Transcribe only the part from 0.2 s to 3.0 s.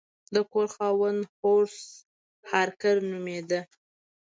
د کور خاوند هورس هارکر